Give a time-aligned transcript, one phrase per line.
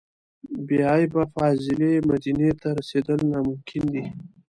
[0.67, 4.05] بې عیبه فاضلې مدینې ته رسېدل ناممکن دي.